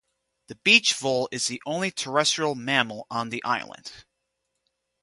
[0.47, 3.91] The beach vole is the only terrestrial mammal on the island.